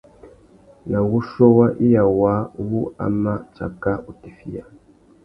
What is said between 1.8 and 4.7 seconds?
iya waā wu a mà tsaka utifiya.